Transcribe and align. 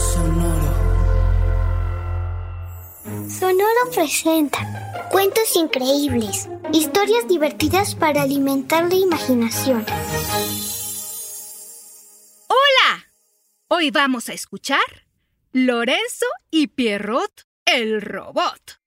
Sonoro. 0.00 0.72
Sonoro 3.28 3.90
presenta 3.94 5.08
cuentos 5.10 5.54
increíbles, 5.56 6.48
historias 6.72 7.28
divertidas 7.28 7.94
para 7.94 8.22
alimentar 8.22 8.88
la 8.88 8.94
imaginación. 8.94 9.84
¡Hola! 12.48 13.04
Hoy 13.68 13.90
vamos 13.90 14.30
a 14.30 14.32
escuchar 14.32 14.80
Lorenzo 15.52 16.26
y 16.50 16.68
Pierrot, 16.68 17.46
el 17.66 18.00
robot. 18.00 18.80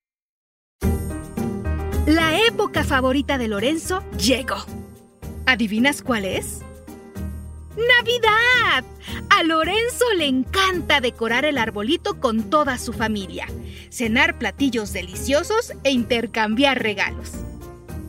La 2.07 2.39
época 2.39 2.83
favorita 2.83 3.37
de 3.37 3.49
Lorenzo 3.49 4.03
llegó. 4.17 4.57
¿Adivinas 5.45 6.01
cuál 6.01 6.25
es? 6.25 6.61
¡Navidad! 7.77 8.83
A 9.29 9.43
Lorenzo 9.43 10.05
le 10.15 10.27
encanta 10.27 11.01
decorar 11.01 11.43
el 11.45 11.57
arbolito 11.57 12.19
con 12.19 12.49
toda 12.49 12.77
su 12.77 12.93
familia, 12.93 13.47
cenar 13.89 14.37
platillos 14.37 14.93
deliciosos 14.93 15.73
e 15.83 15.91
intercambiar 15.91 16.81
regalos. 16.81 17.31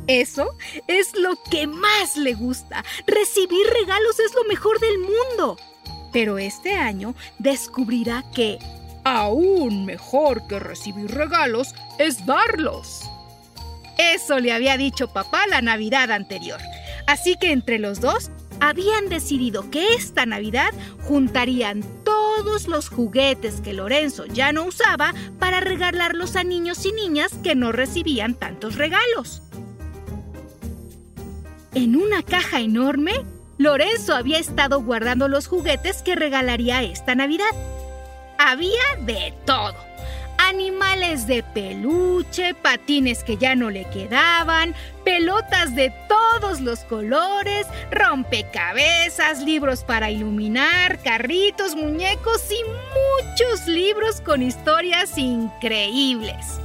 Eso 0.06 0.50
es 0.86 1.16
lo 1.16 1.38
que 1.50 1.66
más 1.66 2.16
le 2.16 2.34
gusta. 2.34 2.84
Recibir 3.06 3.66
regalos 3.80 4.20
es 4.20 4.34
lo 4.34 4.44
mejor 4.44 4.78
del 4.80 4.98
mundo. 4.98 5.56
Pero 6.12 6.38
este 6.38 6.74
año 6.74 7.14
descubrirá 7.38 8.22
que 8.34 8.58
aún 9.04 9.86
mejor 9.86 10.46
que 10.46 10.58
recibir 10.58 11.10
regalos 11.10 11.74
es 11.98 12.26
darlos. 12.26 13.00
Eso 13.96 14.38
le 14.40 14.52
había 14.52 14.76
dicho 14.76 15.12
papá 15.12 15.46
la 15.46 15.62
Navidad 15.62 16.10
anterior. 16.10 16.60
Así 17.06 17.36
que 17.40 17.52
entre 17.52 17.78
los 17.78 18.00
dos 18.00 18.30
habían 18.60 19.08
decidido 19.08 19.70
que 19.70 19.94
esta 19.94 20.26
Navidad 20.26 20.70
juntarían 21.02 21.84
todos 22.04 22.68
los 22.68 22.88
juguetes 22.88 23.60
que 23.60 23.72
Lorenzo 23.72 24.26
ya 24.26 24.52
no 24.52 24.64
usaba 24.64 25.14
para 25.38 25.60
regalarlos 25.60 26.36
a 26.36 26.44
niños 26.44 26.84
y 26.86 26.92
niñas 26.92 27.32
que 27.42 27.54
no 27.54 27.72
recibían 27.72 28.34
tantos 28.34 28.76
regalos. 28.76 29.42
En 31.74 31.96
una 31.96 32.22
caja 32.22 32.60
enorme, 32.60 33.12
Lorenzo 33.58 34.14
había 34.14 34.38
estado 34.38 34.80
guardando 34.82 35.28
los 35.28 35.46
juguetes 35.46 36.02
que 36.02 36.14
regalaría 36.14 36.82
esta 36.82 37.14
Navidad. 37.14 37.50
Había 38.38 38.82
de 39.00 39.34
todo 39.44 39.93
animales 40.54 41.26
de 41.26 41.42
peluche, 41.42 42.54
patines 42.54 43.24
que 43.24 43.36
ya 43.36 43.56
no 43.56 43.70
le 43.70 43.84
quedaban, 43.90 44.72
pelotas 45.04 45.74
de 45.74 45.92
todos 46.08 46.60
los 46.60 46.80
colores, 46.80 47.66
rompecabezas, 47.90 49.42
libros 49.42 49.82
para 49.82 50.12
iluminar, 50.12 51.00
carritos, 51.02 51.74
muñecos 51.74 52.40
y 52.50 52.62
muchos 53.26 53.66
libros 53.66 54.20
con 54.20 54.42
historias 54.42 55.18
increíbles. 55.18 56.60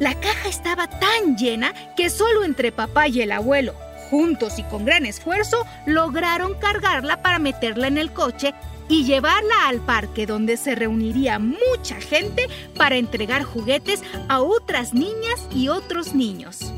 La 0.00 0.18
caja 0.18 0.48
estaba 0.48 0.88
tan 0.88 1.36
llena 1.36 1.72
que 1.96 2.10
solo 2.10 2.42
entre 2.42 2.72
papá 2.72 3.06
y 3.06 3.22
el 3.22 3.30
abuelo, 3.30 3.74
juntos 4.10 4.58
y 4.58 4.64
con 4.64 4.84
gran 4.84 5.06
esfuerzo, 5.06 5.64
lograron 5.86 6.54
cargarla 6.54 7.22
para 7.22 7.38
meterla 7.38 7.86
en 7.86 7.98
el 7.98 8.12
coche 8.12 8.52
y 8.88 9.04
llevarla 9.04 9.68
al 9.68 9.80
parque 9.80 10.26
donde 10.26 10.56
se 10.56 10.74
reuniría 10.74 11.38
mucha 11.38 12.00
gente 12.00 12.48
para 12.76 12.96
entregar 12.96 13.42
juguetes 13.42 14.02
a 14.28 14.40
otras 14.40 14.94
niñas 14.94 15.46
y 15.50 15.68
otros 15.68 16.14
niños. 16.14 16.72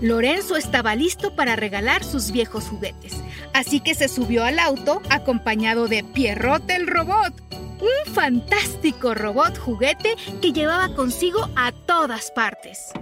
Lorenzo 0.00 0.56
estaba 0.56 0.94
listo 0.94 1.34
para 1.34 1.56
regalar 1.56 2.04
sus 2.04 2.30
viejos 2.30 2.64
juguetes, 2.64 3.14
así 3.52 3.80
que 3.80 3.94
se 3.94 4.08
subió 4.08 4.44
al 4.44 4.58
auto 4.58 5.00
acompañado 5.08 5.88
de 5.88 6.04
Pierrot 6.04 6.68
el 6.70 6.86
robot, 6.86 7.32
un 7.80 8.12
fantástico 8.12 9.14
robot 9.14 9.56
juguete 9.58 10.16
que 10.42 10.52
llevaba 10.52 10.94
consigo 10.94 11.48
a 11.56 11.72
todas 11.86 12.30
partes. 12.32 12.92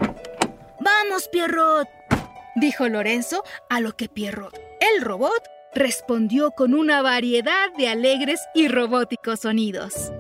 ¡Vamos, 0.81 1.28
Pierrot! 1.28 1.88
dijo 2.56 2.88
Lorenzo, 2.88 3.42
a 3.69 3.81
lo 3.81 3.97
que 3.97 4.08
Pierrot, 4.08 4.56
el 4.81 5.02
robot, 5.02 5.42
respondió 5.74 6.50
con 6.52 6.74
una 6.74 7.02
variedad 7.02 7.72
de 7.76 7.88
alegres 7.88 8.40
y 8.54 8.68
robóticos 8.68 9.40
sonidos. 9.40 10.12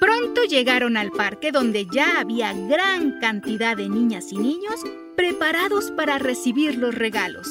Pronto 0.00 0.44
llegaron 0.44 0.96
al 0.96 1.10
parque 1.10 1.52
donde 1.52 1.86
ya 1.92 2.20
había 2.20 2.52
gran 2.52 3.18
cantidad 3.20 3.76
de 3.76 3.88
niñas 3.88 4.32
y 4.32 4.38
niños 4.38 4.80
preparados 5.16 5.90
para 5.92 6.18
recibir 6.18 6.76
los 6.76 6.94
regalos. 6.94 7.48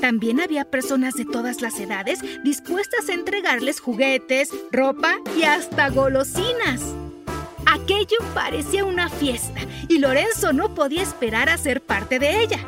También 0.00 0.40
había 0.40 0.64
personas 0.64 1.14
de 1.14 1.24
todas 1.24 1.60
las 1.60 1.78
edades 1.78 2.20
dispuestas 2.42 3.08
a 3.08 3.12
entregarles 3.12 3.80
juguetes, 3.80 4.50
ropa 4.70 5.16
y 5.36 5.42
hasta 5.42 5.90
golosinas. 5.90 6.99
Aquello 7.72 8.16
parecía 8.34 8.84
una 8.84 9.08
fiesta 9.08 9.60
y 9.86 9.98
Lorenzo 9.98 10.52
no 10.52 10.74
podía 10.74 11.02
esperar 11.02 11.48
a 11.48 11.56
ser 11.56 11.80
parte 11.80 12.18
de 12.18 12.42
ella. 12.42 12.58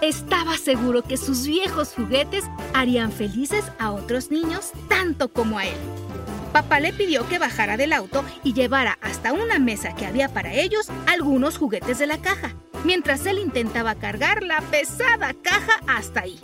Estaba 0.00 0.56
seguro 0.56 1.02
que 1.02 1.16
sus 1.16 1.46
viejos 1.46 1.94
juguetes 1.94 2.44
harían 2.74 3.12
felices 3.12 3.64
a 3.78 3.92
otros 3.92 4.32
niños 4.32 4.72
tanto 4.88 5.28
como 5.28 5.60
a 5.60 5.66
él. 5.66 5.76
Papá 6.52 6.80
le 6.80 6.92
pidió 6.92 7.28
que 7.28 7.38
bajara 7.38 7.76
del 7.76 7.92
auto 7.92 8.24
y 8.42 8.52
llevara 8.52 8.98
hasta 9.00 9.32
una 9.32 9.60
mesa 9.60 9.94
que 9.94 10.06
había 10.06 10.28
para 10.28 10.54
ellos 10.54 10.88
algunos 11.06 11.56
juguetes 11.56 12.00
de 12.00 12.08
la 12.08 12.18
caja, 12.18 12.56
mientras 12.82 13.26
él 13.26 13.38
intentaba 13.38 13.94
cargar 13.94 14.42
la 14.42 14.60
pesada 14.60 15.34
caja 15.34 15.80
hasta 15.86 16.22
ahí. 16.22 16.40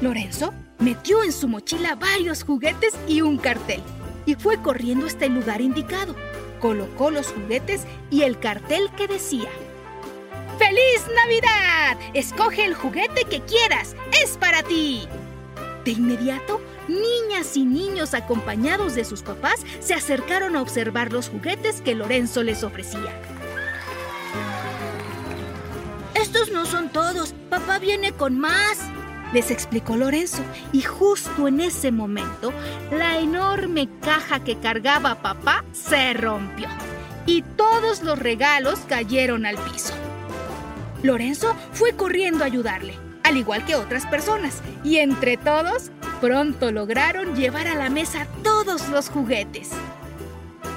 Lorenzo 0.00 0.54
metió 0.78 1.24
en 1.24 1.32
su 1.32 1.48
mochila 1.48 1.96
varios 1.96 2.44
juguetes 2.44 2.94
y 3.08 3.20
un 3.20 3.36
cartel 3.36 3.82
y 4.26 4.34
fue 4.34 4.60
corriendo 4.62 5.06
hasta 5.06 5.26
el 5.26 5.34
lugar 5.34 5.60
indicado. 5.60 6.14
Colocó 6.60 7.10
los 7.10 7.28
juguetes 7.28 7.82
y 8.10 8.22
el 8.22 8.38
cartel 8.38 8.90
que 8.96 9.08
decía, 9.08 9.48
¡Feliz 10.58 11.06
Navidad! 11.16 11.98
Escoge 12.12 12.64
el 12.64 12.74
juguete 12.74 13.24
que 13.24 13.40
quieras, 13.40 13.96
es 14.22 14.36
para 14.36 14.62
ti. 14.62 15.08
De 15.84 15.92
inmediato, 15.92 16.60
niñas 16.86 17.56
y 17.56 17.64
niños 17.64 18.12
acompañados 18.12 18.94
de 18.94 19.06
sus 19.06 19.22
papás 19.22 19.64
se 19.80 19.94
acercaron 19.94 20.56
a 20.56 20.62
observar 20.62 21.12
los 21.12 21.30
juguetes 21.30 21.80
que 21.80 21.94
Lorenzo 21.94 22.42
les 22.42 22.62
ofrecía. 22.62 23.18
Estos 26.14 26.50
no 26.50 26.66
son 26.66 26.90
todos, 26.90 27.34
papá 27.48 27.78
viene 27.78 28.12
con 28.12 28.38
más, 28.38 28.78
les 29.32 29.50
explicó 29.50 29.96
Lorenzo, 29.96 30.42
y 30.72 30.82
justo 30.82 31.48
en 31.48 31.60
ese 31.60 31.92
momento, 31.92 32.52
la 32.90 33.18
enorme 33.18 33.88
caja 34.00 34.42
que 34.44 34.56
cargaba 34.56 35.22
papá 35.22 35.64
se 35.72 36.12
rompió 36.14 36.68
y 37.26 37.42
todos 37.42 38.02
los 38.02 38.18
regalos 38.18 38.80
cayeron 38.88 39.46
al 39.46 39.56
piso. 39.56 39.94
Lorenzo 41.02 41.54
fue 41.72 41.92
corriendo 41.92 42.44
a 42.44 42.46
ayudarle, 42.46 42.94
al 43.22 43.36
igual 43.36 43.64
que 43.64 43.76
otras 43.76 44.06
personas, 44.06 44.62
y 44.84 44.98
entre 44.98 45.36
todos 45.36 45.90
pronto 46.20 46.72
lograron 46.72 47.36
llevar 47.36 47.66
a 47.66 47.74
la 47.74 47.88
mesa 47.88 48.26
todos 48.42 48.88
los 48.88 49.08
juguetes. 49.08 49.70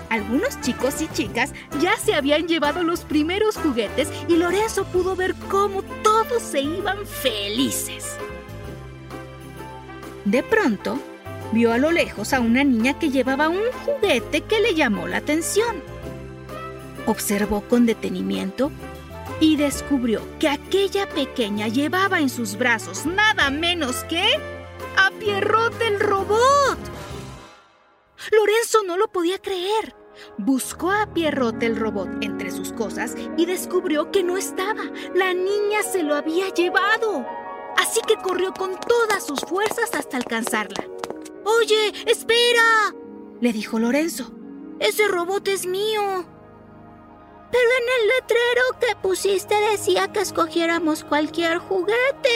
Algunos 0.09 0.61
chicos 0.61 1.01
y 1.01 1.07
chicas 1.07 1.53
ya 1.81 1.97
se 1.97 2.13
habían 2.13 2.47
llevado 2.47 2.83
los 2.83 3.01
primeros 3.01 3.57
juguetes 3.57 4.09
y 4.27 4.35
Lorenzo 4.35 4.85
pudo 4.85 5.15
ver 5.15 5.33
cómo 5.49 5.81
todos 6.03 6.43
se 6.43 6.61
iban 6.61 7.05
felices. 7.07 8.15
De 10.25 10.41
pronto, 10.41 10.97
vio 11.51 11.73
a 11.73 11.77
lo 11.77 11.91
lejos 11.91 12.33
a 12.33 12.39
una 12.39 12.63
niña 12.63 12.97
que 12.97 13.09
llevaba 13.09 13.49
un 13.49 13.63
juguete 13.85 14.41
que 14.41 14.61
le 14.61 14.73
llamó 14.73 15.07
la 15.07 15.17
atención. 15.17 15.81
Observó 17.05 17.61
con 17.61 17.85
detenimiento 17.85 18.71
y 19.39 19.57
descubrió 19.57 20.21
que 20.39 20.47
aquella 20.47 21.09
pequeña 21.09 21.67
llevaba 21.67 22.19
en 22.21 22.29
sus 22.29 22.57
brazos 22.57 23.05
nada 23.05 23.49
menos 23.49 24.03
que 24.05 24.23
a 24.95 25.11
Pierrot 25.19 25.81
el 25.81 25.99
robot. 25.99 26.77
Lorenzo 28.31 28.83
no 28.87 28.97
lo 28.97 29.09
podía 29.09 29.37
creer. 29.39 29.93
Buscó 30.37 30.91
a 30.91 31.13
Pierrot 31.13 31.61
el 31.63 31.75
robot 31.75 32.09
entre 32.21 32.51
sus 32.51 32.71
cosas 32.71 33.15
y 33.35 33.45
descubrió 33.45 34.11
que 34.11 34.23
no 34.23 34.37
estaba. 34.37 34.83
La 35.13 35.33
niña 35.33 35.83
se 35.83 36.03
lo 36.03 36.15
había 36.15 36.49
llevado. 36.49 37.25
Así 37.93 38.01
que 38.07 38.15
corrió 38.15 38.55
con 38.55 38.71
todas 38.79 39.23
sus 39.23 39.41
fuerzas 39.41 39.93
hasta 39.93 40.17
alcanzarla. 40.17 40.83
Oye, 41.45 41.93
espera, 42.07 42.91
le 43.39 43.53
dijo 43.53 43.77
Lorenzo. 43.77 44.31
Ese 44.79 45.07
robot 45.07 45.47
es 45.47 45.67
mío. 45.67 46.25
Pero 47.51 47.69
en 47.69 48.01
el 48.01 48.07
letrero 48.07 48.63
que 48.79 48.95
pusiste 48.95 49.53
decía 49.69 50.11
que 50.11 50.21
escogiéramos 50.21 51.03
cualquier 51.03 51.59
juguete, 51.59 52.31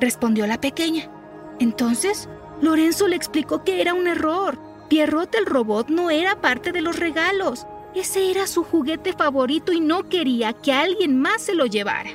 respondió 0.00 0.46
la 0.46 0.58
pequeña. 0.58 1.10
Entonces, 1.58 2.30
Lorenzo 2.62 3.08
le 3.08 3.16
explicó 3.16 3.64
que 3.64 3.82
era 3.82 3.92
un 3.92 4.06
error. 4.06 4.58
Pierrot 4.88 5.34
el 5.34 5.44
robot 5.44 5.90
no 5.90 6.10
era 6.10 6.40
parte 6.40 6.72
de 6.72 6.80
los 6.80 6.98
regalos. 6.98 7.66
Ese 7.94 8.30
era 8.30 8.46
su 8.46 8.64
juguete 8.64 9.12
favorito 9.12 9.70
y 9.70 9.80
no 9.80 10.08
quería 10.08 10.54
que 10.54 10.72
alguien 10.72 11.20
más 11.20 11.42
se 11.42 11.54
lo 11.54 11.66
llevara. 11.66 12.12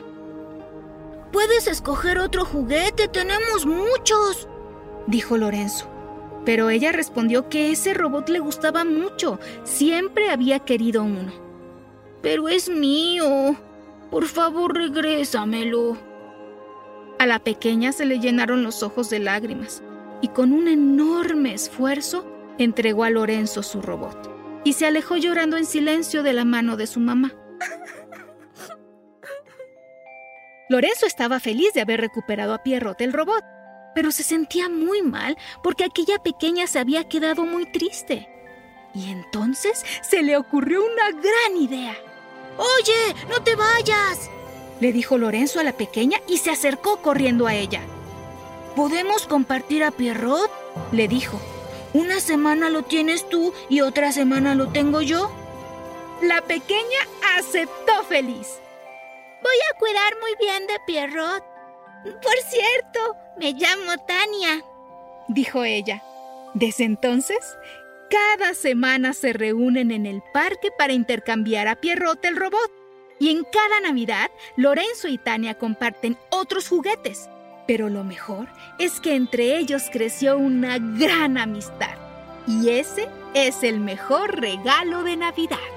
Puedes 1.38 1.68
escoger 1.68 2.18
otro 2.18 2.46
juguete, 2.46 3.08
tenemos 3.08 3.68
muchos, 3.68 4.48
dijo 5.06 5.38
Lorenzo. 5.38 5.88
Pero 6.44 6.72
ella 6.72 6.92
respondió 6.92 7.48
que 7.48 7.70
ese 7.70 7.94
robot 7.94 8.30
le 8.30 8.40
gustaba 8.40 8.84
mucho, 8.84 9.40
siempre 9.64 10.32
había 10.32 10.58
querido 10.58 11.04
uno. 11.04 11.32
Pero 12.24 12.50
es 12.50 12.70
mío. 12.70 13.56
Por 14.10 14.26
favor, 14.26 14.74
regrésamelo. 14.74 15.96
A 17.20 17.28
la 17.28 17.38
pequeña 17.38 17.92
se 17.92 18.08
le 18.08 18.20
llenaron 18.20 18.64
los 18.64 18.82
ojos 18.82 19.12
de 19.12 19.20
lágrimas 19.20 19.84
y 20.24 20.30
con 20.30 20.52
un 20.52 20.68
enorme 20.68 21.54
esfuerzo 21.54 22.26
entregó 22.58 23.04
a 23.04 23.12
Lorenzo 23.12 23.62
su 23.62 23.84
robot 23.84 24.62
y 24.64 24.74
se 24.74 24.88
alejó 24.88 25.18
llorando 25.18 25.56
en 25.56 25.66
silencio 25.66 26.24
de 26.24 26.34
la 26.34 26.46
mano 26.46 26.78
de 26.78 26.88
su 26.88 27.00
mamá. 27.00 27.36
Lorenzo 30.70 31.06
estaba 31.06 31.40
feliz 31.40 31.74
de 31.74 31.82
haber 31.82 32.02
recuperado 32.02 32.54
a 32.54 32.62
Pierrot 32.62 33.00
el 33.02 33.14
robot, 33.14 33.44
pero 33.96 34.12
se 34.12 34.24
sentía 34.24 34.68
muy 34.68 35.02
mal 35.02 35.38
porque 35.64 35.86
aquella 35.86 36.20
pequeña 36.20 36.68
se 36.68 36.80
había 36.80 37.08
quedado 37.08 37.46
muy 37.46 37.66
triste. 37.72 38.28
Y 38.94 39.10
entonces 39.10 39.86
se 40.02 40.24
le 40.24 40.36
ocurrió 40.36 40.84
una 40.84 41.12
gran 41.12 41.62
idea. 41.62 41.96
Oye, 42.58 43.16
no 43.30 43.42
te 43.44 43.56
vayas, 43.56 44.30
le 44.82 44.92
dijo 44.92 45.18
Lorenzo 45.18 45.60
a 45.60 45.64
la 45.64 45.74
pequeña 45.74 46.20
y 46.28 46.38
se 46.38 46.52
acercó 46.52 47.02
corriendo 47.02 47.48
a 47.48 47.56
ella. 47.56 47.82
¿Podemos 48.76 49.26
compartir 49.26 49.84
a 49.84 49.92
Pierrot? 49.92 50.52
le 50.92 51.08
dijo. 51.08 51.40
Una 51.94 52.20
semana 52.20 52.70
lo 52.70 52.84
tienes 52.84 53.28
tú 53.30 53.54
y 53.70 53.82
otra 53.82 54.12
semana 54.12 54.54
lo 54.54 54.68
tengo 54.68 55.02
yo. 55.02 55.32
La 56.22 56.42
pequeña 56.42 57.00
aceptó 57.38 58.04
feliz. 58.04 58.60
Voy 59.48 59.60
a 59.72 59.80
cuidar 59.80 60.14
muy 60.20 60.36
bien 60.42 60.68
de 60.68 60.74
Pierrot. 60.86 61.42
Por 62.22 62.38
cierto, 62.50 63.16
me 63.38 63.54
llamo 63.54 63.96
Tania, 64.06 64.62
dijo 65.30 65.64
ella. 65.64 66.04
Desde 66.54 66.84
entonces, 66.84 67.58
cada 68.10 68.54
semana 68.54 69.14
se 69.14 69.32
reúnen 69.32 69.92
en 69.92 70.06
el 70.06 70.22
parque 70.34 70.70
para 70.78 70.92
intercambiar 70.92 71.70
a 71.70 71.78
Pierrot 71.78 72.26
el 72.26 72.36
robot. 72.36 72.72
Y 73.20 73.30
en 73.30 73.46
cada 73.46 73.80
Navidad, 73.80 74.30
Lorenzo 74.58 75.08
y 75.08 75.18
Tania 75.18 75.58
comparten 75.58 76.18
otros 76.30 76.68
juguetes. 76.68 77.30
Pero 77.68 77.88
lo 77.88 78.04
mejor 78.04 78.50
es 78.80 79.00
que 79.00 79.16
entre 79.16 79.58
ellos 79.58 79.84
creció 79.90 80.38
una 80.38 80.78
gran 80.78 81.38
amistad. 81.38 81.96
Y 82.48 82.72
ese 82.72 83.08
es 83.34 83.64
el 83.64 83.80
mejor 83.80 84.42
regalo 84.42 85.04
de 85.04 85.16
Navidad. 85.16 85.77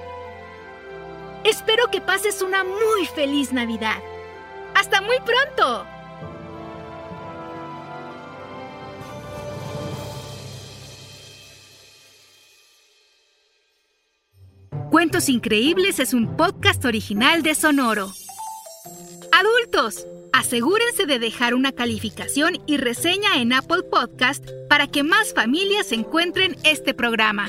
Espero 1.44 1.90
que 1.90 2.00
pases 2.00 2.42
una 2.42 2.64
muy 2.64 3.06
feliz 3.14 3.52
Navidad. 3.52 4.02
¡Hasta 4.74 5.00
muy 5.00 5.16
pronto! 5.20 5.86
Cuentos 14.90 15.28
Increíbles 15.28 15.98
es 15.98 16.12
un 16.12 16.36
podcast 16.36 16.84
original 16.84 17.42
de 17.42 17.54
Sonoro. 17.54 18.12
Adultos, 19.32 20.06
asegúrense 20.32 21.06
de 21.06 21.18
dejar 21.18 21.54
una 21.54 21.72
calificación 21.72 22.60
y 22.66 22.76
reseña 22.76 23.40
en 23.40 23.52
Apple 23.52 23.84
Podcast 23.84 24.44
para 24.68 24.88
que 24.88 25.02
más 25.02 25.32
familias 25.32 25.92
encuentren 25.92 26.56
este 26.64 26.92
programa. 26.92 27.48